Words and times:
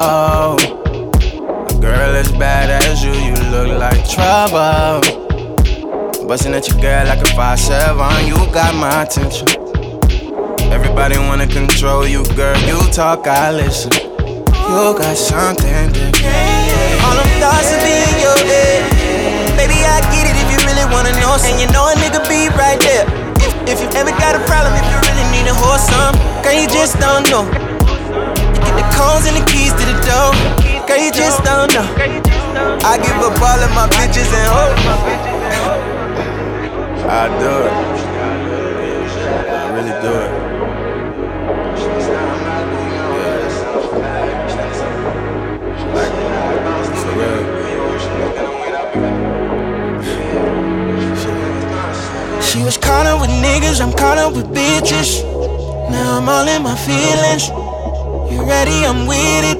oh. 0.00 0.56
A 1.70 1.80
girl 1.80 2.14
as 2.14 2.30
bad 2.32 2.70
as 2.70 3.02
you, 3.02 3.12
you 3.12 3.34
look 3.50 3.78
like 3.78 4.08
trouble. 4.08 5.00
Bustin' 6.26 6.54
at 6.54 6.68
your 6.68 6.80
girl 6.80 7.06
like 7.06 7.20
a 7.20 7.30
5'7, 7.34 8.28
you 8.28 8.36
got 8.52 8.74
my 8.74 9.02
attention. 9.02 9.48
Everybody 10.70 11.18
wanna 11.18 11.46
control 11.46 12.06
you, 12.06 12.24
girl. 12.36 12.56
You 12.62 12.78
talk, 12.92 13.26
I 13.26 13.50
listen. 13.50 13.90
You 14.70 14.94
got 14.94 15.16
something 15.16 15.90
different. 15.90 17.02
All 17.02 17.16
them 17.18 17.30
thoughts 17.42 17.74
will 17.74 17.82
be 17.82 17.90
in 17.90 18.16
your 18.22 18.38
head. 18.46 18.86
Baby, 19.58 19.82
I 19.82 19.98
get 20.14 20.30
it 20.30 20.36
if 20.38 20.46
you 20.54 20.58
really 20.62 20.86
wanna 20.94 21.10
know. 21.18 21.34
And 21.42 21.58
you 21.58 21.66
know 21.74 21.90
a 21.90 21.94
nigga 21.98 22.22
be 22.30 22.46
right 22.54 22.78
there. 22.78 23.06
If, 23.42 23.50
if 23.66 23.76
you 23.82 23.88
ever 23.98 24.14
got 24.22 24.36
a 24.36 24.42
problem, 24.46 24.74
if 24.78 24.86
you 24.86 24.98
really 25.10 25.26
need 25.34 25.50
a 25.50 25.54
whole 25.54 25.78
some, 25.78 26.14
girl, 26.44 26.54
you 26.54 26.68
just 26.68 27.00
don't 27.00 27.28
know. 27.30 27.69
You 29.10 29.26
get 29.26 29.26
the 29.26 29.26
cones 29.26 29.26
and 29.26 29.36
the 29.36 29.44
keys 29.50 29.72
to 29.72 29.84
the 29.86 29.98
door. 30.06 30.34
Girl, 30.86 30.98
you 30.98 31.10
just 31.12 31.42
don't 31.42 31.72
know. 31.74 31.82
I 32.82 32.98
give 32.98 33.16
up 33.18 33.40
all 33.40 33.58
of 33.58 33.70
my 33.74 33.88
bitches 33.88 34.30
and 34.32 34.48
hoes. 34.50 34.78
I 37.06 37.28
do 37.40 37.50
it. 37.66 37.72
I 39.50 39.70
really 39.74 39.94
do 40.00 40.12
it. 40.14 40.30
She 52.42 52.62
was 52.64 52.76
caught 52.76 53.06
up 53.06 53.20
with 53.20 53.30
niggas, 53.30 53.80
I'm 53.80 53.92
caught 53.92 54.18
up 54.18 54.34
with 54.34 54.46
bitches. 54.46 55.22
Now 55.90 56.18
I'm 56.18 56.28
all 56.28 56.48
in 56.48 56.62
my 56.62 56.76
feelings. 56.76 57.69
You 58.30 58.44
ready? 58.44 58.84
I'm 58.86 59.06
with 59.06 59.44
it. 59.44 59.58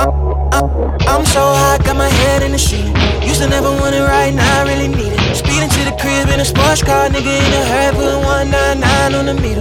I'm, 0.00 1.26
so 1.26 1.40
high, 1.40 1.78
got 1.84 1.96
my 1.96 2.08
head 2.08 2.42
in 2.42 2.52
the 2.52 2.58
ceiling. 2.58 2.96
Used 3.22 3.42
to 3.42 3.48
never 3.48 3.70
want 3.70 3.94
it 3.94 4.00
right 4.00 4.32
now, 4.32 4.60
I 4.60 4.68
really 4.68 4.88
need 4.88 5.12
it. 5.12 5.36
Speeding 5.36 5.68
to 5.68 5.84
the 5.84 5.96
crib 6.00 6.28
in 6.28 6.40
a 6.40 6.44
sports 6.44 6.82
car, 6.82 7.08
nigga 7.08 7.28
in 7.28 7.52
a 7.52 7.64
hurry, 7.66 7.94
put 7.96 8.24
199 8.24 9.14
on 9.14 9.26
the 9.26 9.34
meter. 9.34 9.60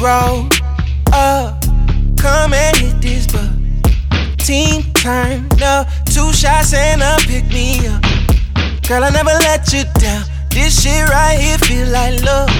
Roll 0.00 0.48
up, 1.12 1.62
come 2.16 2.54
and 2.54 2.76
hit 2.76 3.00
this 3.02 3.26
butt. 3.26 3.50
Team 4.38 4.82
turn 4.94 5.46
up, 5.62 5.88
two 6.06 6.32
shots 6.32 6.72
and 6.72 7.02
a 7.02 7.18
pick 7.26 7.46
me 7.48 7.86
up. 7.88 8.02
Girl, 8.88 9.04
I 9.04 9.10
never 9.10 9.36
let 9.44 9.72
you 9.72 9.84
down. 10.00 10.24
This 10.50 10.82
shit 10.82 11.08
right 11.08 11.38
here 11.38 11.58
feel 11.58 11.88
like 11.88 12.22
love. 12.22 12.51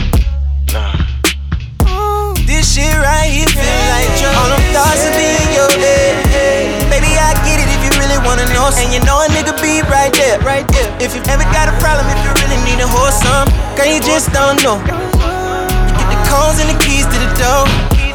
You 8.92 9.00
know 9.08 9.24
a 9.24 9.28
nigga 9.32 9.56
be 9.56 9.80
right 9.88 10.12
there, 10.12 10.38
right 10.44 10.68
there. 10.68 10.92
If 11.00 11.16
you 11.16 11.24
ever 11.32 11.48
got 11.48 11.64
a 11.64 11.74
problem, 11.80 12.04
if 12.12 12.20
you 12.20 12.30
really 12.44 12.60
need 12.68 12.76
a 12.76 12.86
horse, 12.86 13.16
some 13.24 13.48
girl, 13.72 13.88
you 13.88 14.04
just 14.04 14.28
don't 14.36 14.60
know. 14.60 14.76
You 14.76 15.92
get 15.96 16.08
the 16.12 16.20
cones 16.28 16.60
and 16.60 16.68
the 16.68 16.76
keys 16.84 17.08
to 17.08 17.16
the 17.16 17.32
door. 17.40 17.64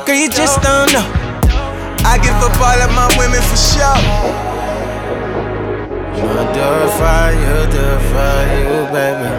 Girl, 0.06 0.14
you 0.14 0.30
just 0.30 0.62
don't 0.62 0.94
know. 0.94 1.02
I 2.06 2.22
give 2.22 2.38
up 2.46 2.54
all 2.62 2.78
of 2.78 2.94
my 2.94 3.10
women 3.18 3.42
for 3.42 3.58
sure. 3.58 3.98
You 6.14 6.30
know, 6.30 6.46
do 6.54 6.62
it 6.62 6.94
for 6.94 7.26
you, 7.42 7.56
do 7.74 7.82
it 7.82 8.02
for 8.14 8.38
you, 8.54 8.86
baby. 8.94 9.34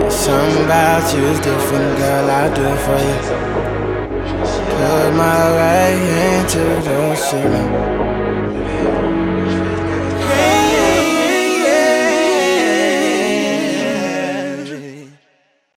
Yeah, 0.00 0.08
something 0.08 0.64
about 0.64 1.04
you 1.12 1.20
is 1.28 1.40
different, 1.40 1.98
girl. 2.00 2.30
I 2.32 2.48
do 2.56 2.64
it 2.64 2.80
for 2.80 2.96
you. 2.96 3.18
Put 4.72 5.12
my 5.20 5.52
right 5.52 6.00
hand 6.00 6.48
to 6.48 6.64
the 6.80 7.14
ceiling. 7.14 7.98